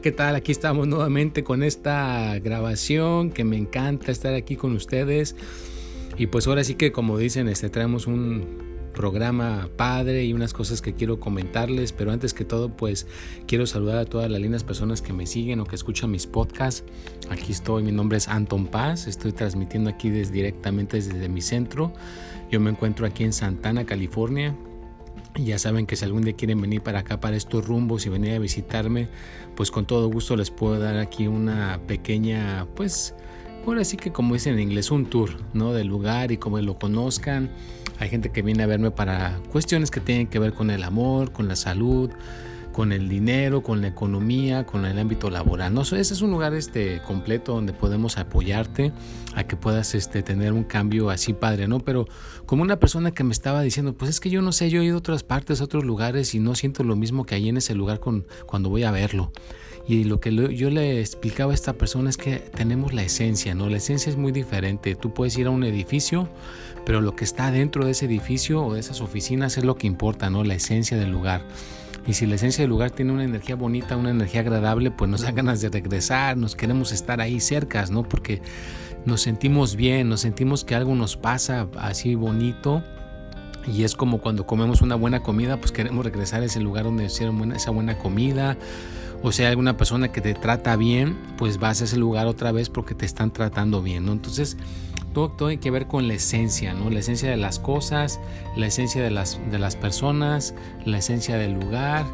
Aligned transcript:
¿Qué 0.00 0.12
tal? 0.12 0.36
Aquí 0.36 0.52
estamos 0.52 0.86
nuevamente 0.86 1.42
con 1.42 1.62
esta 1.62 2.38
grabación 2.38 3.30
que 3.30 3.42
me 3.42 3.56
encanta 3.56 4.12
estar 4.12 4.34
aquí 4.34 4.54
con 4.54 4.72
ustedes. 4.74 5.34
Y 6.16 6.28
pues 6.28 6.46
ahora 6.46 6.62
sí 6.62 6.74
que 6.74 6.92
como 6.92 7.18
dicen, 7.18 7.48
este, 7.48 7.68
traemos 7.68 8.06
un 8.06 8.90
programa 8.94 9.68
padre 9.76 10.24
y 10.24 10.32
unas 10.32 10.52
cosas 10.52 10.82
que 10.82 10.94
quiero 10.94 11.20
comentarles, 11.20 11.92
pero 11.92 12.12
antes 12.12 12.34
que 12.34 12.44
todo 12.44 12.76
pues 12.76 13.06
quiero 13.46 13.66
saludar 13.66 13.98
a 13.98 14.04
todas 14.04 14.30
las 14.30 14.40
lindas 14.40 14.64
personas 14.64 15.02
que 15.02 15.12
me 15.12 15.26
siguen 15.26 15.60
o 15.60 15.64
que 15.64 15.74
escuchan 15.74 16.10
mis 16.10 16.26
podcasts. 16.26 16.84
Aquí 17.30 17.52
estoy, 17.52 17.82
mi 17.82 17.92
nombre 17.92 18.18
es 18.18 18.28
Anton 18.28 18.66
Paz, 18.66 19.06
estoy 19.06 19.32
transmitiendo 19.32 19.90
aquí 19.90 20.10
desde, 20.10 20.32
directamente 20.32 20.96
desde 20.96 21.28
mi 21.28 21.40
centro. 21.40 21.92
Yo 22.50 22.60
me 22.60 22.70
encuentro 22.70 23.06
aquí 23.06 23.24
en 23.24 23.32
Santana, 23.32 23.84
California, 23.84 24.56
ya 25.34 25.58
saben 25.58 25.86
que 25.86 25.96
si 25.96 26.04
algún 26.04 26.22
día 26.22 26.34
quieren 26.34 26.60
venir 26.60 26.82
para 26.82 27.00
acá, 27.00 27.20
para 27.20 27.36
estos 27.36 27.66
rumbos 27.66 28.06
y 28.06 28.08
venir 28.08 28.34
a 28.34 28.38
visitarme, 28.38 29.08
pues 29.54 29.70
con 29.70 29.86
todo 29.86 30.08
gusto 30.08 30.36
les 30.36 30.50
puedo 30.50 30.78
dar 30.78 30.96
aquí 30.98 31.26
una 31.26 31.80
pequeña, 31.86 32.66
pues, 32.74 33.14
ahora 33.66 33.84
sí 33.84 33.96
que 33.96 34.12
como 34.12 34.34
dicen 34.34 34.54
en 34.54 34.60
inglés, 34.60 34.90
un 34.90 35.06
tour, 35.06 35.30
¿no? 35.52 35.72
Del 35.72 35.88
lugar 35.88 36.32
y 36.32 36.38
como 36.38 36.58
lo 36.60 36.78
conozcan. 36.78 37.50
Hay 37.98 38.08
gente 38.08 38.30
que 38.30 38.42
viene 38.42 38.62
a 38.62 38.66
verme 38.66 38.90
para 38.90 39.40
cuestiones 39.50 39.90
que 39.90 40.00
tienen 40.00 40.28
que 40.28 40.38
ver 40.38 40.54
con 40.54 40.70
el 40.70 40.84
amor, 40.84 41.32
con 41.32 41.48
la 41.48 41.56
salud, 41.56 42.10
con 42.78 42.92
el 42.92 43.08
dinero, 43.08 43.64
con 43.64 43.80
la 43.80 43.88
economía, 43.88 44.64
con 44.64 44.84
el 44.84 44.96
ámbito 45.00 45.30
laboral. 45.30 45.74
¿no? 45.74 45.82
Ese 45.82 45.98
es 45.98 46.22
un 46.22 46.30
lugar 46.30 46.54
este, 46.54 47.02
completo 47.02 47.52
donde 47.54 47.72
podemos 47.72 48.18
apoyarte 48.18 48.92
a 49.34 49.42
que 49.42 49.56
puedas 49.56 49.96
este, 49.96 50.22
tener 50.22 50.52
un 50.52 50.62
cambio 50.62 51.10
así 51.10 51.32
padre, 51.32 51.66
¿no? 51.66 51.80
Pero 51.80 52.06
como 52.46 52.62
una 52.62 52.78
persona 52.78 53.10
que 53.10 53.24
me 53.24 53.32
estaba 53.32 53.62
diciendo, 53.62 53.94
pues 53.94 54.10
es 54.10 54.20
que 54.20 54.30
yo 54.30 54.42
no 54.42 54.52
sé, 54.52 54.70
yo 54.70 54.80
he 54.80 54.84
ido 54.84 54.94
a 54.94 54.98
otras 54.98 55.24
partes, 55.24 55.60
a 55.60 55.64
otros 55.64 55.82
lugares 55.82 56.36
y 56.36 56.38
no 56.38 56.54
siento 56.54 56.84
lo 56.84 56.94
mismo 56.94 57.26
que 57.26 57.34
ahí 57.34 57.48
en 57.48 57.56
ese 57.56 57.74
lugar 57.74 57.98
con, 57.98 58.28
cuando 58.46 58.68
voy 58.68 58.84
a 58.84 58.92
verlo. 58.92 59.32
Y 59.88 60.04
lo 60.04 60.20
que 60.20 60.32
yo 60.54 60.70
le 60.70 61.00
explicaba 61.00 61.50
a 61.50 61.54
esta 61.56 61.72
persona 61.72 62.10
es 62.10 62.16
que 62.16 62.36
tenemos 62.36 62.92
la 62.92 63.02
esencia, 63.02 63.56
¿no? 63.56 63.68
La 63.68 63.78
esencia 63.78 64.08
es 64.08 64.16
muy 64.16 64.30
diferente. 64.30 64.94
Tú 64.94 65.12
puedes 65.12 65.36
ir 65.36 65.48
a 65.48 65.50
un 65.50 65.64
edificio, 65.64 66.28
pero 66.86 67.00
lo 67.00 67.16
que 67.16 67.24
está 67.24 67.50
dentro 67.50 67.84
de 67.86 67.90
ese 67.90 68.06
edificio 68.06 68.64
o 68.64 68.74
de 68.74 68.78
esas 68.78 69.00
oficinas 69.00 69.58
es 69.58 69.64
lo 69.64 69.74
que 69.74 69.88
importa, 69.88 70.30
¿no? 70.30 70.44
La 70.44 70.54
esencia 70.54 70.96
del 70.96 71.10
lugar. 71.10 71.44
Y 72.08 72.14
si 72.14 72.26
la 72.26 72.36
esencia 72.36 72.62
del 72.62 72.70
lugar 72.70 72.90
tiene 72.90 73.12
una 73.12 73.22
energía 73.22 73.54
bonita, 73.54 73.94
una 73.94 74.08
energía 74.08 74.40
agradable, 74.40 74.90
pues 74.90 75.10
nos 75.10 75.20
da 75.20 75.30
ganas 75.30 75.60
de 75.60 75.68
regresar, 75.68 76.38
nos 76.38 76.56
queremos 76.56 76.90
estar 76.90 77.20
ahí 77.20 77.38
cerca, 77.38 77.84
¿no? 77.90 78.02
Porque 78.02 78.40
nos 79.04 79.20
sentimos 79.20 79.76
bien, 79.76 80.08
nos 80.08 80.20
sentimos 80.22 80.64
que 80.64 80.74
algo 80.74 80.94
nos 80.94 81.18
pasa 81.18 81.68
así 81.76 82.14
bonito. 82.14 82.82
Y 83.66 83.82
es 83.84 83.94
como 83.94 84.22
cuando 84.22 84.46
comemos 84.46 84.80
una 84.80 84.94
buena 84.94 85.20
comida, 85.20 85.58
pues 85.58 85.70
queremos 85.70 86.02
regresar 86.02 86.40
a 86.40 86.46
ese 86.46 86.60
lugar 86.60 86.84
donde 86.84 87.04
hicieron 87.04 87.52
esa 87.52 87.72
buena 87.72 87.98
comida. 87.98 88.56
O 89.22 89.30
sea, 89.30 89.50
alguna 89.50 89.76
persona 89.76 90.10
que 90.10 90.22
te 90.22 90.32
trata 90.32 90.76
bien, 90.76 91.18
pues 91.36 91.58
vas 91.58 91.82
a 91.82 91.84
ese 91.84 91.98
lugar 91.98 92.26
otra 92.26 92.52
vez 92.52 92.70
porque 92.70 92.94
te 92.94 93.04
están 93.04 93.34
tratando 93.34 93.82
bien, 93.82 94.06
¿no? 94.06 94.12
Entonces, 94.12 94.56
todo, 95.12 95.30
tiene 95.30 95.58
que 95.58 95.70
ver 95.70 95.86
con 95.86 96.08
la 96.08 96.14
esencia, 96.14 96.74
¿no? 96.74 96.90
La 96.90 97.00
esencia 97.00 97.30
de 97.30 97.36
las 97.36 97.58
cosas, 97.58 98.20
la 98.56 98.66
esencia 98.66 99.02
de 99.02 99.10
las, 99.10 99.40
de 99.50 99.58
las 99.58 99.76
personas, 99.76 100.54
la 100.84 100.98
esencia 100.98 101.36
del 101.36 101.54
lugar 101.54 102.06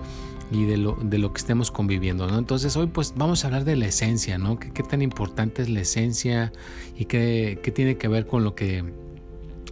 y 0.51 0.65
de 0.65 0.77
lo, 0.77 0.97
de 1.01 1.19
lo 1.19 1.33
que 1.33 1.39
estemos 1.39 1.71
conviviendo, 1.71 2.27
¿no? 2.27 2.39
Entonces 2.39 2.77
hoy 2.77 2.87
pues 2.87 3.15
vamos 3.17 3.45
a 3.45 3.49
hablar 3.49 3.65
de 3.65 3.77
la 3.77 3.87
esencia, 3.87 4.39
¿no? 4.39 4.59
¿Qué, 4.59 4.83
tan 4.83 5.03
importante 5.03 5.63
es 5.63 5.69
la 5.69 5.81
esencia 5.81 6.53
y 6.97 7.07
qué, 7.07 7.59
qué, 7.63 7.71
tiene 7.71 7.97
que 7.97 8.09
ver 8.09 8.27
con 8.27 8.45
lo 8.45 8.55
que, 8.55 8.85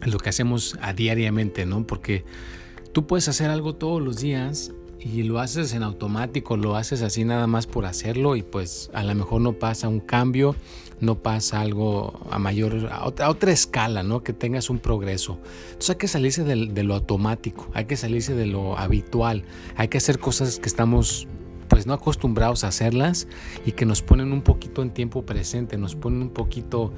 lo 0.03 0.19
que 0.19 0.29
hacemos 0.29 0.79
a 0.81 0.93
diariamente, 0.93 1.67
¿no? 1.67 1.87
Porque 1.87 2.25
tú 2.93 3.07
puedes 3.07 3.29
hacer 3.29 3.51
algo 3.51 3.75
todos 3.75 4.03
los 4.03 4.19
días 4.21 4.73
y 5.05 5.25
lo 5.25 5.41
haces 5.41 5.73
en 5.75 5.83
automático, 5.83 6.57
lo 6.57 6.77
haces 6.77 7.03
así 7.03 7.25
nada 7.25 7.47
más 7.47 7.67
por 7.67 7.87
hacerlo 7.87 8.37
y 8.37 8.43
pues 8.43 8.91
a 8.95 9.03
lo 9.03 9.15
mejor 9.15 9.41
no 9.41 9.55
pasa 9.55 9.89
un 9.89 10.01
cambio, 10.01 10.55
no 11.01 11.17
pasa 11.17 11.61
algo 11.61 12.21
a 12.31 12.39
mayor, 12.39 12.89
a 12.93 13.05
otra, 13.07 13.51
escala, 13.51 14.03
¿no? 14.03 14.23
Que 14.23 14.33
tengas 14.33 14.71
un 14.71 14.79
progreso. 14.79 15.39
Entonces 15.67 15.91
hay 15.91 15.97
que 15.97 16.09
salirse 16.09 16.45
de, 16.45 16.67
de, 16.67 16.83
lo 16.85 16.95
automático, 16.95 17.69
hay 17.75 17.87
que 17.87 17.97
salirse 17.97 18.35
de 18.35 18.47
lo 18.47 18.79
habitual, 18.79 19.45
hay 19.77 19.89
que 19.89 19.99
hacer 19.99 20.19
cosas 20.19 20.59
que 20.61 20.69
estamos 20.69 21.27
pues 21.69 21.87
no 21.87 21.95
acostumbrados 21.95 22.65
a 22.65 22.69
hacerlas 22.69 23.27
y 23.65 23.73
que 23.73 23.87
nos 23.87 24.03
ponen 24.03 24.33
un 24.33 24.43
poquito 24.43 24.83
en 24.83 24.91
tiempo 24.91 25.25
presente, 25.25 25.79
nos 25.79 25.97
ponen 25.97 26.23
un 26.23 26.31
poquito 26.31 26.93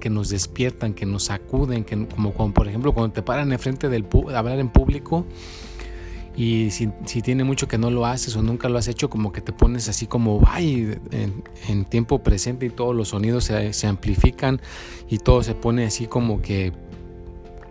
que 0.00 0.10
nos 0.10 0.28
despiertan, 0.28 0.92
que 0.92 1.06
nos 1.06 1.24
sacuden, 1.24 1.84
que 1.84 2.06
como, 2.08 2.34
como 2.34 2.52
por 2.52 2.68
ejemplo 2.68 2.92
cuando 2.92 3.14
te 3.14 3.22
paran 3.22 3.52
enfrente 3.52 3.88
del 3.88 4.04
hablar 4.34 4.58
en 4.58 4.68
público 4.68 5.24
y 6.36 6.70
si, 6.70 6.88
tiene 7.22 7.44
mucho 7.44 7.66
que 7.66 7.78
no 7.78 7.90
lo 7.90 8.04
haces 8.04 8.36
o 8.36 8.42
nunca 8.42 8.68
lo 8.68 8.78
has 8.78 8.88
hecho, 8.88 9.08
como 9.08 9.32
que 9.32 9.40
te 9.40 9.52
pones 9.52 9.88
así 9.88 10.06
como, 10.06 10.42
ay, 10.46 10.98
en, 11.10 11.84
tiempo 11.86 12.22
presente 12.22 12.66
y 12.66 12.70
todos 12.70 12.94
los 12.94 13.08
sonidos 13.08 13.44
se, 13.44 13.72
se, 13.72 13.86
amplifican 13.86 14.60
y 15.08 15.18
todo 15.18 15.42
se 15.42 15.54
pone 15.54 15.86
así 15.86 16.06
como 16.06 16.42
que 16.42 16.72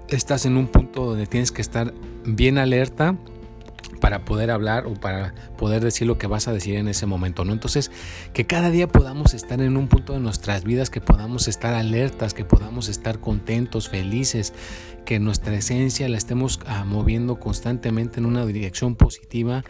estás 0.08 0.46
en 0.46 0.58
un 0.58 0.68
punto 0.68 1.06
donde 1.06 1.28
tienes 1.28 1.52
que 1.52 1.62
estar 1.62 1.94
bien 2.26 2.58
alerta 2.58 3.16
para 4.06 4.24
poder 4.24 4.52
hablar 4.52 4.86
o 4.86 4.94
para 4.94 5.34
poder 5.58 5.84
decir 5.84 6.06
lo 6.06 6.20
que 6.20 6.28
vas 6.28 6.48
a 6.48 6.54
decir 6.54 6.76
en 6.76 6.88
ese 6.88 7.08
momento, 7.08 7.44
¿no? 7.44 7.54
Entonces, 7.54 7.90
que 8.34 8.46
cada 8.46 8.70
día 8.70 8.88
podamos 8.88 9.34
estar 9.34 9.60
en 9.62 9.78
un 9.78 9.88
punto 9.88 10.14
de 10.14 10.20
nuestras 10.20 10.64
vidas, 10.64 10.92
que 10.92 11.02
podamos 11.02 11.48
estar 11.48 11.74
alertas, 11.74 12.36
que 12.36 12.46
podamos 12.46 12.88
estar 12.88 13.20
contentos, 13.20 13.90
felices, 13.90 14.54
que 15.06 15.20
nuestra 15.20 15.56
esencia 15.56 16.08
la 16.10 16.18
estemos 16.18 16.60
ah, 16.68 16.84
moviendo 16.86 17.40
constantemente 17.40 18.20
en 18.20 18.28
una 18.28 18.46
dirección 18.46 18.96
positiva, 18.96 19.64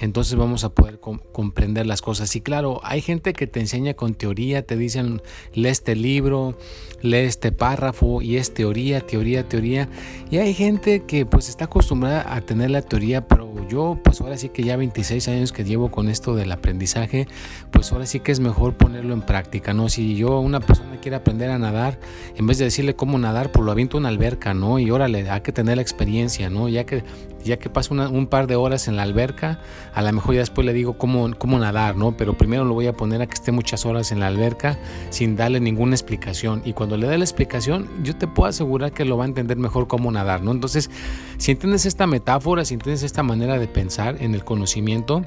entonces 0.00 0.36
vamos 0.36 0.64
a 0.64 0.70
poder 0.70 1.00
comprender 1.00 1.86
las 1.86 2.02
cosas. 2.02 2.34
Y 2.36 2.40
claro, 2.40 2.80
hay 2.84 3.00
gente 3.00 3.32
que 3.32 3.46
te 3.46 3.60
enseña 3.60 3.94
con 3.94 4.14
teoría, 4.14 4.62
te 4.62 4.76
dicen, 4.76 5.22
lee 5.52 5.68
este 5.68 5.96
libro, 5.96 6.56
lee 7.02 7.18
este 7.18 7.52
párrafo 7.52 8.22
y 8.22 8.36
es 8.36 8.54
teoría, 8.54 9.00
teoría, 9.00 9.48
teoría. 9.48 9.88
Y 10.30 10.38
hay 10.38 10.54
gente 10.54 11.04
que 11.04 11.26
pues 11.26 11.48
está 11.48 11.64
acostumbrada 11.64 12.34
a 12.34 12.40
tener 12.42 12.70
la 12.70 12.82
teoría, 12.82 13.26
pero 13.26 13.68
yo 13.68 13.77
pues 14.02 14.20
ahora 14.20 14.36
sí 14.36 14.48
que 14.48 14.62
ya 14.62 14.76
26 14.76 15.28
años 15.28 15.52
que 15.52 15.64
llevo 15.64 15.90
con 15.90 16.08
esto 16.08 16.34
del 16.34 16.50
aprendizaje, 16.52 17.26
pues 17.70 17.92
ahora 17.92 18.06
sí 18.06 18.20
que 18.20 18.32
es 18.32 18.40
mejor 18.40 18.76
ponerlo 18.76 19.14
en 19.14 19.22
práctica, 19.22 19.74
¿no? 19.74 19.88
Si 19.88 20.16
yo 20.16 20.40
una 20.40 20.60
persona 20.60 21.00
quiere 21.00 21.16
aprender 21.16 21.50
a 21.50 21.58
nadar, 21.58 21.98
en 22.36 22.46
vez 22.46 22.58
de 22.58 22.64
decirle 22.64 22.96
cómo 22.96 23.18
nadar, 23.18 23.52
pues 23.52 23.64
lo 23.64 23.72
aviento 23.72 23.96
a 23.96 24.00
una 24.00 24.08
alberca, 24.08 24.54
¿no? 24.54 24.78
Y 24.78 24.90
órale, 24.90 25.30
hay 25.30 25.40
que 25.40 25.52
tener 25.52 25.76
la 25.76 25.82
experiencia, 25.82 26.50
¿no? 26.50 26.68
Ya 26.68 26.84
que 26.84 27.04
ya 27.44 27.58
que 27.58 27.70
pasa 27.70 27.94
un 27.94 28.26
par 28.26 28.46
de 28.46 28.56
horas 28.56 28.88
en 28.88 28.96
la 28.96 29.02
alberca, 29.02 29.60
a 29.94 30.02
lo 30.02 30.12
mejor 30.12 30.34
ya 30.34 30.40
después 30.40 30.66
le 30.66 30.72
digo 30.72 30.98
cómo, 30.98 31.30
cómo 31.38 31.58
nadar, 31.58 31.96
¿no? 31.96 32.16
Pero 32.16 32.36
primero 32.36 32.64
lo 32.64 32.74
voy 32.74 32.86
a 32.86 32.92
poner 32.92 33.22
a 33.22 33.26
que 33.26 33.34
esté 33.34 33.52
muchas 33.52 33.86
horas 33.86 34.12
en 34.12 34.20
la 34.20 34.26
alberca 34.26 34.78
sin 35.10 35.36
darle 35.36 35.60
ninguna 35.60 35.94
explicación. 35.94 36.62
Y 36.64 36.72
cuando 36.72 36.96
le 36.96 37.06
dé 37.08 37.18
la 37.18 37.24
explicación, 37.24 37.88
yo 38.02 38.16
te 38.16 38.26
puedo 38.26 38.48
asegurar 38.48 38.92
que 38.92 39.04
lo 39.04 39.16
va 39.16 39.24
a 39.24 39.28
entender 39.28 39.56
mejor 39.56 39.88
cómo 39.88 40.10
nadar, 40.10 40.42
¿no? 40.42 40.52
Entonces, 40.52 40.90
si 41.38 41.52
entiendes 41.52 41.86
esta 41.86 42.06
metáfora, 42.06 42.64
si 42.64 42.74
entiendes 42.74 43.02
esta 43.02 43.22
manera 43.22 43.58
de 43.58 43.68
pensar 43.68 44.16
en 44.20 44.34
el 44.34 44.44
conocimiento, 44.44 45.24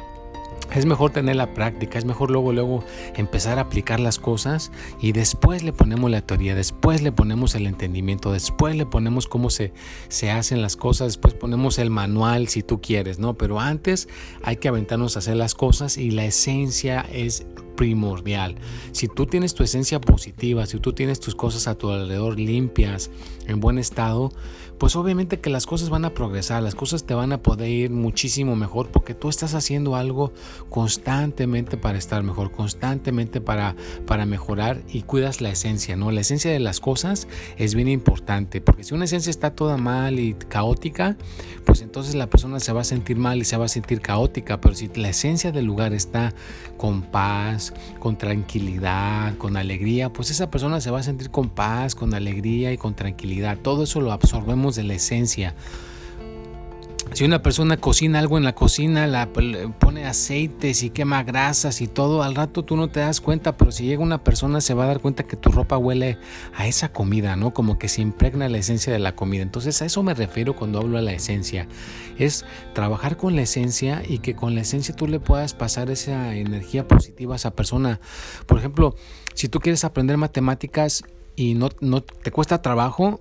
es 0.73 0.85
mejor 0.85 1.11
tener 1.11 1.35
la 1.35 1.53
práctica, 1.53 1.97
es 1.97 2.05
mejor 2.05 2.31
luego, 2.31 2.53
luego 2.53 2.83
empezar 3.15 3.57
a 3.59 3.63
aplicar 3.63 3.99
las 3.99 4.19
cosas 4.19 4.71
y 4.99 5.11
después 5.11 5.63
le 5.63 5.73
ponemos 5.73 6.09
la 6.09 6.21
teoría, 6.21 6.55
después 6.55 7.01
le 7.01 7.11
ponemos 7.11 7.55
el 7.55 7.67
entendimiento, 7.67 8.31
después 8.31 8.75
le 8.75 8.85
ponemos 8.85 9.27
cómo 9.27 9.49
se, 9.49 9.73
se 10.07 10.31
hacen 10.31 10.61
las 10.61 10.77
cosas, 10.77 11.09
después 11.09 11.33
ponemos 11.33 11.77
el 11.79 11.89
manual 11.89 12.47
si 12.47 12.63
tú 12.63 12.81
quieres, 12.81 13.19
¿no? 13.19 13.35
Pero 13.35 13.59
antes 13.59 14.07
hay 14.43 14.57
que 14.57 14.67
aventarnos 14.67 15.15
a 15.15 15.19
hacer 15.19 15.35
las 15.35 15.55
cosas 15.55 15.97
y 15.97 16.11
la 16.11 16.25
esencia 16.25 17.05
es 17.11 17.45
primordial. 17.81 18.57
Si 18.91 19.07
tú 19.07 19.25
tienes 19.25 19.55
tu 19.55 19.63
esencia 19.63 19.99
positiva, 19.99 20.67
si 20.67 20.77
tú 20.77 20.93
tienes 20.93 21.19
tus 21.19 21.33
cosas 21.33 21.67
a 21.67 21.73
tu 21.73 21.89
alrededor 21.89 22.39
limpias, 22.39 23.09
en 23.47 23.59
buen 23.59 23.77
estado, 23.77 24.31
pues 24.77 24.95
obviamente 24.95 25.39
que 25.39 25.51
las 25.51 25.67
cosas 25.67 25.89
van 25.89 26.05
a 26.05 26.13
progresar, 26.15 26.63
las 26.63 26.73
cosas 26.73 27.03
te 27.03 27.13
van 27.13 27.31
a 27.33 27.43
poder 27.43 27.69
ir 27.69 27.91
muchísimo 27.91 28.55
mejor 28.55 28.89
porque 28.89 29.13
tú 29.13 29.29
estás 29.29 29.53
haciendo 29.53 29.95
algo 29.95 30.33
constantemente 30.69 31.77
para 31.77 31.99
estar 31.99 32.23
mejor, 32.23 32.51
constantemente 32.51 33.41
para, 33.41 33.75
para 34.07 34.25
mejorar 34.25 34.81
y 34.91 35.03
cuidas 35.03 35.39
la 35.39 35.51
esencia, 35.51 35.95
¿no? 35.95 36.09
La 36.09 36.21
esencia 36.21 36.51
de 36.51 36.59
las 36.59 36.79
cosas 36.79 37.27
es 37.57 37.75
bien 37.75 37.89
importante 37.89 38.59
porque 38.59 38.83
si 38.83 38.95
una 38.95 39.05
esencia 39.05 39.29
está 39.29 39.53
toda 39.53 39.77
mal 39.77 40.19
y 40.19 40.33
caótica, 40.33 41.15
pues 41.63 41.81
entonces 41.81 42.15
la 42.15 42.27
persona 42.27 42.59
se 42.59 42.73
va 42.73 42.81
a 42.81 42.85
sentir 42.85 43.17
mal 43.17 43.39
y 43.39 43.45
se 43.45 43.57
va 43.57 43.65
a 43.65 43.69
sentir 43.69 44.01
caótica, 44.01 44.59
pero 44.61 44.73
si 44.73 44.89
la 44.95 45.09
esencia 45.09 45.51
del 45.51 45.65
lugar 45.65 45.93
está 45.93 46.33
con 46.77 47.03
paz, 47.03 47.70
con 47.99 48.17
tranquilidad, 48.17 49.37
con 49.37 49.57
alegría, 49.57 50.11
pues 50.11 50.31
esa 50.31 50.49
persona 50.49 50.81
se 50.81 50.91
va 50.91 50.99
a 50.99 51.03
sentir 51.03 51.29
con 51.29 51.49
paz, 51.49 51.95
con 51.95 52.13
alegría 52.13 52.71
y 52.71 52.77
con 52.77 52.95
tranquilidad. 52.95 53.57
Todo 53.57 53.83
eso 53.83 54.01
lo 54.01 54.11
absorbemos 54.11 54.75
de 54.75 54.83
la 54.83 54.93
esencia. 54.93 55.55
Si 57.13 57.25
una 57.25 57.41
persona 57.41 57.75
cocina 57.75 58.19
algo 58.19 58.37
en 58.37 58.45
la 58.45 58.55
cocina, 58.55 59.05
la 59.05 59.27
pone 59.79 60.05
aceites 60.05 60.81
y 60.81 60.91
quema 60.91 61.23
grasas 61.23 61.81
y 61.81 61.87
todo, 61.87 62.23
al 62.23 62.35
rato 62.35 62.63
tú 62.63 62.77
no 62.77 62.87
te 62.87 63.01
das 63.01 63.19
cuenta, 63.19 63.57
pero 63.57 63.73
si 63.73 63.83
llega 63.83 64.01
una 64.01 64.23
persona 64.23 64.61
se 64.61 64.73
va 64.73 64.85
a 64.85 64.87
dar 64.87 65.01
cuenta 65.01 65.23
que 65.23 65.35
tu 65.35 65.51
ropa 65.51 65.77
huele 65.77 66.17
a 66.55 66.67
esa 66.67 66.93
comida, 66.93 67.35
¿no? 67.35 67.53
Como 67.53 67.77
que 67.77 67.89
se 67.89 68.01
impregna 68.01 68.47
la 68.47 68.59
esencia 68.59 68.93
de 68.93 68.99
la 68.99 69.13
comida. 69.13 69.43
Entonces 69.43 69.81
a 69.81 69.85
eso 69.85 70.03
me 70.03 70.13
refiero 70.13 70.55
cuando 70.55 70.79
hablo 70.79 70.97
a 70.97 71.01
la 71.01 71.11
esencia. 71.11 71.67
Es 72.17 72.45
trabajar 72.73 73.17
con 73.17 73.35
la 73.35 73.41
esencia 73.41 74.03
y 74.07 74.19
que 74.19 74.33
con 74.33 74.55
la 74.55 74.61
esencia 74.61 74.95
tú 74.95 75.05
le 75.05 75.19
puedas 75.19 75.53
pasar 75.53 75.89
esa 75.89 76.33
energía 76.33 76.87
positiva 76.87 77.33
a 77.33 77.35
esa 77.35 77.51
persona. 77.51 77.99
Por 78.45 78.57
ejemplo, 78.57 78.95
si 79.33 79.49
tú 79.49 79.59
quieres 79.59 79.83
aprender 79.83 80.15
matemáticas 80.15 81.03
y 81.35 81.55
no, 81.55 81.69
no 81.81 82.01
te 82.01 82.31
cuesta 82.31 82.61
trabajo, 82.61 83.19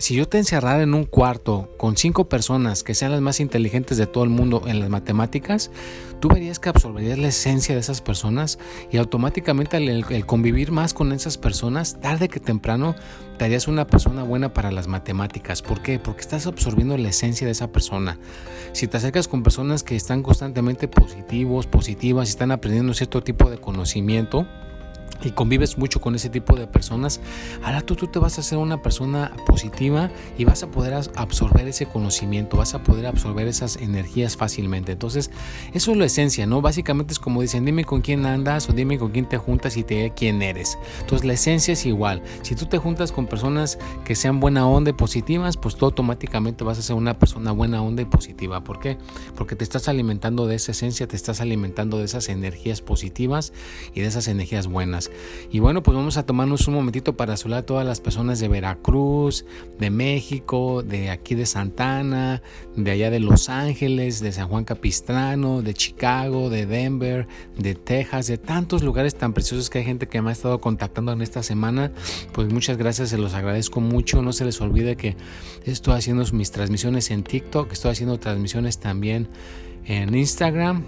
si 0.00 0.14
yo 0.14 0.26
te 0.26 0.38
encerrara 0.38 0.82
en 0.82 0.94
un 0.94 1.04
cuarto 1.04 1.68
con 1.76 1.94
cinco 1.94 2.26
personas 2.26 2.82
que 2.82 2.94
sean 2.94 3.12
las 3.12 3.20
más 3.20 3.38
inteligentes 3.38 3.98
de 3.98 4.06
todo 4.06 4.24
el 4.24 4.30
mundo 4.30 4.62
en 4.66 4.80
las 4.80 4.88
matemáticas, 4.88 5.70
tú 6.20 6.28
verías 6.28 6.58
que 6.58 6.70
absorberías 6.70 7.18
la 7.18 7.28
esencia 7.28 7.74
de 7.74 7.82
esas 7.82 8.00
personas 8.00 8.58
y 8.90 8.96
automáticamente 8.96 9.76
el, 9.76 10.24
convivir 10.24 10.72
más 10.72 10.94
con 10.94 11.12
esas 11.12 11.36
personas, 11.36 12.00
tarde 12.00 12.30
que 12.30 12.40
temprano, 12.40 12.94
te 13.36 13.44
harías 13.44 13.68
una 13.68 13.86
persona 13.86 14.22
buena 14.22 14.54
para 14.54 14.72
las 14.72 14.88
matemáticas. 14.88 15.60
¿Por 15.60 15.82
qué? 15.82 15.98
Porque 15.98 16.22
estás 16.22 16.46
absorbiendo 16.46 16.96
la 16.96 17.10
esencia 17.10 17.46
de 17.46 17.52
esa 17.52 17.70
persona. 17.70 18.18
Si 18.72 18.88
te 18.88 18.96
acercas 18.96 19.28
con 19.28 19.42
personas 19.42 19.82
que 19.82 19.96
están 19.96 20.22
constantemente 20.22 20.88
positivos, 20.88 21.66
positivas 21.66 22.28
y 22.28 22.30
están 22.30 22.52
aprendiendo 22.52 22.94
cierto 22.94 23.22
tipo 23.22 23.50
de 23.50 23.58
conocimiento, 23.58 24.46
y 25.22 25.30
convives 25.32 25.78
mucho 25.78 26.00
con 26.00 26.14
ese 26.14 26.30
tipo 26.30 26.56
de 26.56 26.66
personas, 26.66 27.20
ahora 27.62 27.80
tú, 27.80 27.96
tú 27.96 28.06
te 28.06 28.18
vas 28.18 28.38
a 28.38 28.40
hacer 28.40 28.58
una 28.58 28.82
persona 28.82 29.32
positiva 29.46 30.10
y 30.38 30.44
vas 30.44 30.62
a 30.62 30.70
poder 30.70 30.94
absorber 31.14 31.68
ese 31.68 31.86
conocimiento, 31.86 32.56
vas 32.56 32.74
a 32.74 32.82
poder 32.82 33.06
absorber 33.06 33.48
esas 33.48 33.76
energías 33.76 34.36
fácilmente. 34.36 34.92
Entonces, 34.92 35.30
eso 35.72 35.92
es 35.92 35.96
la 35.96 36.06
esencia, 36.06 36.46
¿no? 36.46 36.60
Básicamente 36.60 37.12
es 37.12 37.18
como 37.18 37.42
dicen, 37.42 37.64
dime 37.64 37.84
con 37.84 38.00
quién 38.00 38.26
andas 38.26 38.68
o 38.68 38.72
dime 38.72 38.98
con 38.98 39.10
quién 39.10 39.28
te 39.28 39.38
juntas 39.38 39.76
y 39.76 39.84
te 39.84 39.94
diré 39.94 40.12
quién 40.14 40.42
eres. 40.42 40.78
Entonces, 41.00 41.26
la 41.26 41.34
esencia 41.34 41.72
es 41.72 41.86
igual. 41.86 42.22
Si 42.42 42.54
tú 42.54 42.66
te 42.66 42.78
juntas 42.78 43.12
con 43.12 43.26
personas 43.26 43.78
que 44.04 44.14
sean 44.14 44.40
buena 44.40 44.66
onda 44.66 44.90
y 44.90 44.94
positivas, 44.94 45.56
pues 45.56 45.76
tú 45.76 45.84
automáticamente 45.84 46.64
vas 46.64 46.78
a 46.78 46.82
ser 46.82 46.96
una 46.96 47.18
persona 47.18 47.52
buena 47.52 47.82
onda 47.82 48.02
y 48.02 48.06
positiva. 48.06 48.62
¿Por 48.64 48.80
qué? 48.80 48.98
Porque 49.36 49.56
te 49.56 49.64
estás 49.64 49.88
alimentando 49.88 50.46
de 50.46 50.56
esa 50.56 50.72
esencia, 50.72 51.06
te 51.06 51.16
estás 51.16 51.40
alimentando 51.40 51.98
de 51.98 52.04
esas 52.04 52.28
energías 52.28 52.80
positivas 52.80 53.52
y 53.94 54.00
de 54.00 54.06
esas 54.06 54.28
energías 54.28 54.66
buenas. 54.66 55.09
Y 55.50 55.58
bueno, 55.58 55.82
pues 55.82 55.96
vamos 55.96 56.16
a 56.16 56.24
tomarnos 56.24 56.68
un 56.68 56.74
momentito 56.74 57.16
para 57.16 57.36
saludar 57.36 57.60
a 57.60 57.66
todas 57.66 57.86
las 57.86 58.00
personas 58.00 58.40
de 58.40 58.48
Veracruz, 58.48 59.44
de 59.78 59.90
México, 59.90 60.82
de 60.82 61.10
aquí 61.10 61.34
de 61.34 61.46
Santana, 61.46 62.42
de 62.76 62.90
allá 62.90 63.10
de 63.10 63.20
Los 63.20 63.48
Ángeles, 63.48 64.20
de 64.20 64.32
San 64.32 64.48
Juan 64.48 64.64
Capistrano, 64.64 65.62
de 65.62 65.74
Chicago, 65.74 66.50
de 66.50 66.66
Denver, 66.66 67.26
de 67.58 67.74
Texas, 67.74 68.26
de 68.26 68.38
tantos 68.38 68.82
lugares 68.82 69.14
tan 69.14 69.32
preciosos 69.32 69.70
que 69.70 69.78
hay 69.78 69.84
gente 69.84 70.08
que 70.08 70.22
me 70.22 70.30
ha 70.30 70.32
estado 70.32 70.60
contactando 70.60 71.12
en 71.12 71.22
esta 71.22 71.42
semana. 71.42 71.92
Pues 72.32 72.52
muchas 72.52 72.76
gracias, 72.76 73.10
se 73.10 73.18
los 73.18 73.34
agradezco 73.34 73.80
mucho. 73.80 74.22
No 74.22 74.32
se 74.32 74.44
les 74.44 74.60
olvide 74.60 74.96
que 74.96 75.16
estoy 75.64 75.94
haciendo 75.94 76.24
mis 76.32 76.50
transmisiones 76.50 77.10
en 77.10 77.22
TikTok, 77.22 77.72
estoy 77.72 77.92
haciendo 77.92 78.18
transmisiones 78.18 78.78
también 78.78 79.28
en 79.84 80.14
Instagram 80.14 80.84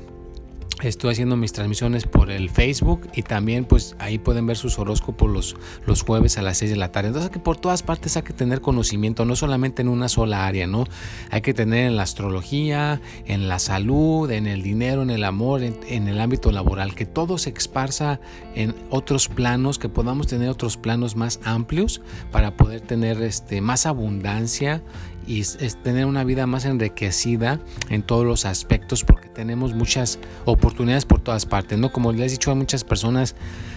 Estoy 0.83 1.13
haciendo 1.13 1.37
mis 1.37 1.53
transmisiones 1.53 2.07
por 2.07 2.29
el 2.31 2.51
Facebook 2.51 3.09
y 3.15 3.23
también 3.23 3.65
pues 3.65 3.95
ahí 4.01 4.19
pueden 4.19 4.47
ver 4.47 4.57
sus 4.57 4.81
horóscopos 4.81 5.31
los, 5.31 5.57
los 5.87 6.03
jueves 6.03 6.39
a 6.39 6.43
las 6.43 6.59
6 6.59 6.73
de 6.73 6.77
la 6.77 6.91
tarde. 6.91 7.09
Entonces 7.09 7.31
que 7.31 7.39
por 7.39 7.57
todas 7.57 7.85
partes 7.85 8.17
hay 8.17 8.25
que 8.25 8.33
tener 8.33 8.61
conocimiento, 8.61 9.25
no 9.25 9.37
solamente 9.37 9.83
en 9.83 9.89
una 9.89 10.09
sola 10.09 10.45
área, 10.45 10.67
¿no? 10.67 10.85
Hay 11.31 11.41
que 11.41 11.55
tener 11.55 11.87
en 11.87 11.95
la 11.95 12.03
astrología, 12.03 13.01
en 13.27 13.49
la 13.49 13.61
salud, 13.61 14.29
en 14.33 14.49
el 14.49 14.63
dinero, 14.63 15.03
en 15.03 15.11
el 15.11 15.23
amor, 15.23 15.63
en, 15.63 15.79
en 15.87 16.09
el 16.09 16.21
ámbito 16.21 16.51
laboral, 16.51 16.97
que 16.97 17.07
todo 17.07 17.39
se 17.39 17.51
esparza 17.51 18.19
en 18.57 18.75
otros 18.91 19.29
planos, 19.29 19.79
que 19.79 19.89
podamos 19.89 20.27
tener 20.27 20.49
otros 20.49 20.77
planos 20.77 21.15
más 21.15 21.39
amplios 21.45 22.01
para 22.33 22.57
poder 22.57 22.81
tener 22.81 23.23
este, 23.23 23.61
más 23.61 23.87
abundancia 23.87 24.83
y 25.27 25.41
es, 25.41 25.57
tener 25.83 26.07
una 26.07 26.25
vida 26.25 26.47
más 26.47 26.65
enriquecida 26.65 27.61
en 27.91 28.03
todos 28.03 28.25
los 28.27 28.45
aspectos 28.45 29.05
porque 29.05 29.29
tenemos 29.29 29.75
muchas 29.75 30.19
oportunidades 30.45 31.05
por 31.05 31.21
todas 31.21 31.47
partes, 31.47 31.79
¿no? 31.79 31.93
Como 31.93 32.13
les 32.13 32.33
he 32.33 32.35
dicho 32.35 32.51
a 32.51 32.55
muchas 32.55 32.85
personas, 32.85 33.35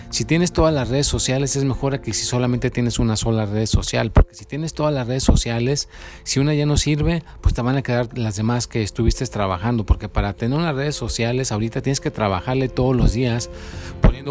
si 0.09 0.23
tienes 0.23 0.53
todas 0.53 0.73
las 0.73 0.89
redes 0.89 1.07
sociales 1.07 1.55
es 1.55 1.63
mejor 1.63 1.99
que 1.99 2.13
si 2.13 2.25
solamente 2.25 2.69
tienes 2.69 2.99
una 2.99 3.15
sola 3.15 3.45
red 3.45 3.65
social, 3.65 4.11
porque 4.11 4.35
si 4.35 4.45
tienes 4.45 4.73
todas 4.73 4.93
las 4.93 5.07
redes 5.07 5.23
sociales, 5.23 5.89
si 6.23 6.39
una 6.39 6.53
ya 6.53 6.65
no 6.65 6.77
sirve, 6.77 7.23
pues 7.41 7.53
te 7.53 7.61
van 7.61 7.75
a 7.75 7.81
quedar 7.81 8.17
las 8.17 8.35
demás 8.35 8.67
que 8.67 8.81
estuviste 8.81 9.25
trabajando, 9.25 9.85
porque 9.85 10.09
para 10.09 10.33
tener 10.33 10.57
unas 10.57 10.75
redes 10.75 10.95
sociales 10.95 11.51
ahorita 11.51 11.81
tienes 11.81 11.99
que 11.99 12.11
trabajarle 12.11 12.69
todos 12.69 12.95
los 12.95 13.13
días 13.13 13.49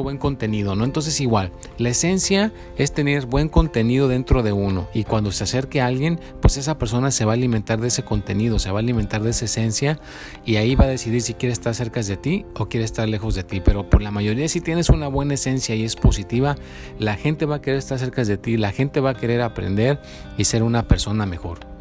buen 0.02 0.18
contenido, 0.18 0.74
¿no? 0.74 0.84
Entonces 0.84 1.20
igual, 1.20 1.52
la 1.78 1.90
esencia 1.90 2.52
es 2.76 2.92
tener 2.92 3.26
buen 3.26 3.48
contenido 3.48 4.08
dentro 4.08 4.42
de 4.42 4.52
uno 4.52 4.88
y 4.94 5.04
cuando 5.04 5.32
se 5.32 5.44
acerque 5.44 5.80
a 5.80 5.86
alguien, 5.86 6.20
pues 6.40 6.56
esa 6.56 6.78
persona 6.78 7.10
se 7.10 7.24
va 7.24 7.32
a 7.32 7.34
alimentar 7.34 7.80
de 7.80 7.88
ese 7.88 8.02
contenido, 8.02 8.58
se 8.58 8.70
va 8.70 8.78
a 8.78 8.82
alimentar 8.82 9.22
de 9.22 9.30
esa 9.30 9.44
esencia 9.44 10.00
y 10.44 10.56
ahí 10.56 10.74
va 10.74 10.84
a 10.84 10.88
decidir 10.88 11.22
si 11.22 11.34
quiere 11.34 11.52
estar 11.52 11.74
cerca 11.74 12.02
de 12.02 12.16
ti 12.16 12.46
o 12.54 12.68
quiere 12.68 12.84
estar 12.84 13.08
lejos 13.08 13.34
de 13.34 13.44
ti, 13.44 13.60
pero 13.60 13.88
por 13.88 14.02
la 14.02 14.10
mayoría 14.10 14.48
si 14.48 14.60
tienes 14.60 14.88
una 14.88 15.08
buena 15.08 15.34
esencia 15.34 15.74
y 15.74 15.84
es 15.84 15.96
positiva, 15.96 16.56
la 16.98 17.16
gente 17.16 17.46
va 17.46 17.56
a 17.56 17.60
querer 17.60 17.78
estar 17.78 17.98
cerca 17.98 18.24
de 18.24 18.36
ti, 18.36 18.56
la 18.56 18.72
gente 18.72 19.00
va 19.00 19.10
a 19.10 19.14
querer 19.14 19.40
aprender 19.40 20.00
y 20.36 20.44
ser 20.44 20.62
una 20.62 20.88
persona 20.88 21.26
mejor. 21.26 21.73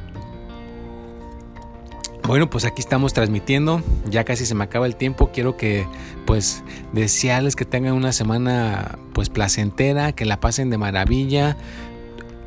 Bueno, 2.25 2.49
pues 2.49 2.63
aquí 2.63 2.81
estamos 2.81 3.13
transmitiendo, 3.13 3.83
ya 4.09 4.23
casi 4.23 4.45
se 4.45 4.55
me 4.55 4.63
acaba 4.63 4.85
el 4.85 4.95
tiempo, 4.95 5.31
quiero 5.33 5.57
que 5.57 5.85
pues 6.25 6.63
desearles 6.93 7.57
que 7.57 7.65
tengan 7.65 7.93
una 7.93 8.13
semana 8.13 8.97
pues 9.13 9.29
placentera, 9.29 10.13
que 10.13 10.23
la 10.23 10.39
pasen 10.39 10.69
de 10.69 10.77
maravilla, 10.77 11.57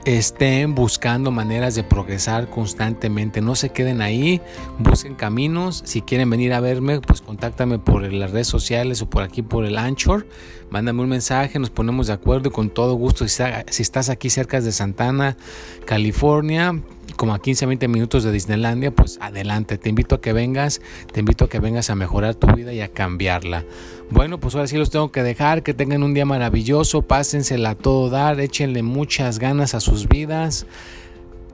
estén 0.07 0.77
buscando 0.77 1.33
maneras 1.33 1.75
de 1.75 1.83
progresar 1.83 2.49
constantemente. 2.49 3.41
No 3.41 3.57
se 3.57 3.71
queden 3.71 4.01
ahí, 4.01 4.41
busquen 4.79 5.17
caminos. 5.17 5.83
Si 5.85 6.01
quieren 6.01 6.31
venir 6.31 6.55
a 6.55 6.61
verme, 6.61 7.01
pues 7.01 7.21
contáctame 7.21 7.81
por 7.81 8.11
las 8.13 8.31
redes 8.31 8.47
sociales 8.47 9.03
o 9.03 9.11
por 9.11 9.25
aquí 9.25 9.43
por 9.43 9.65
el 9.65 9.77
Anchor. 9.77 10.27
Mándame 10.71 11.03
un 11.03 11.09
mensaje, 11.09 11.59
nos 11.59 11.71
ponemos 11.71 12.07
de 12.07 12.13
acuerdo 12.13 12.49
y 12.49 12.53
con 12.53 12.71
todo 12.71 12.95
gusto. 12.95 13.27
Si, 13.27 13.43
estás 13.83 14.09
aquí 14.09 14.31
cerca 14.31 14.61
de 14.61 14.71
Santana, 14.71 15.37
California, 15.85 16.81
como 17.15 17.35
a 17.35 17.39
15 17.41 17.67
20 17.67 17.89
minutos 17.89 18.25
de 18.25 18.33
Disneylandia, 18.33 18.91
pues 18.91 19.19
adelante, 19.21 19.79
te 19.79 19.89
invito 19.89 20.17
a 20.17 20.21
que 20.21 20.33
vengas, 20.33 20.81
te 21.13 21.21
invito 21.21 21.45
a 21.45 21.49
que 21.49 21.61
vengas 21.61 21.91
a 21.91 21.95
mejorar 21.95 22.35
tu 22.35 22.49
vida 22.49 22.73
y 22.73 22.81
a 22.81 22.89
cambiarla. 22.89 23.65
Bueno, 24.11 24.39
pues 24.39 24.55
ahora 24.55 24.67
sí 24.67 24.77
los 24.77 24.91
tengo 24.91 25.13
que 25.13 25.23
dejar, 25.23 25.63
que 25.63 25.75
tengan 25.75 26.03
un 26.03 26.15
día 26.15 26.27
maravilloso, 26.27 27.03
pásensela 27.03 27.71
a 27.71 27.75
todo 27.75 28.11
dar, 28.11 28.41
échenle 28.41 28.83
muchas 28.83 29.39
ganas 29.39 29.75
a 29.75 29.81
sus 29.81 30.09
vidas, 30.09 30.67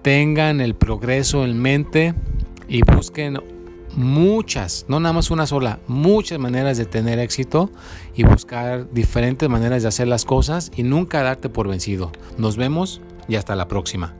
tengan 0.03 0.61
el 0.61 0.75
progreso 0.75 1.45
en 1.45 1.61
mente 1.61 2.15
y 2.69 2.83
busquen 2.83 3.39
muchas, 3.95 4.87
no 4.89 5.01
nada 5.01 5.13
más 5.13 5.31
una 5.31 5.47
sola, 5.47 5.81
muchas 5.87 6.39
maneras 6.39 6.79
de 6.79 6.87
tener 6.87 7.19
éxito 7.19 7.71
y 8.15 8.25
buscar 8.25 8.91
diferentes 8.93 9.49
maneras 9.49 9.83
de 9.83 9.89
hacer 9.89 10.09
las 10.09 10.25
cosas 10.25 10.73
y 10.75 10.83
nunca 10.83 11.23
darte 11.23 11.49
por 11.49 11.69
vencido. 11.69 12.11
Nos 12.39 12.57
vemos 12.57 13.01
y 13.29 13.37
hasta 13.37 13.55
la 13.55 13.69
próxima. 13.69 14.15